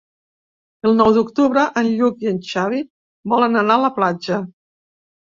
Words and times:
El 0.89 0.97
nou 1.01 1.11
d'octubre 1.17 1.67
en 1.83 1.91
Lluc 1.99 2.25
i 2.27 2.33
en 2.33 2.41
Xavi 2.51 2.83
volen 3.37 3.65
anar 3.65 3.81
a 3.81 3.87
la 3.89 3.97
platja. 4.03 4.45